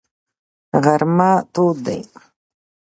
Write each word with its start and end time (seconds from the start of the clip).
غرمه 0.83 1.31
تود 1.53 1.77
دی. 1.85 1.99